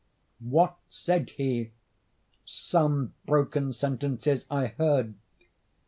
[0.39, 5.13] What said he?—some broken sentences I heard.